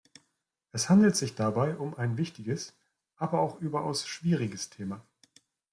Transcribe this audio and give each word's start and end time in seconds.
Es 0.71 0.89
handelt 0.89 1.15
sich 1.15 1.35
dabei 1.35 1.75
um 1.77 1.93
ein 1.93 2.17
wichtiges, 2.17 2.73
aber 3.17 3.39
auch 3.39 3.61
überaus 3.61 4.07
schwieriges 4.07 4.71
Thema. 4.71 5.05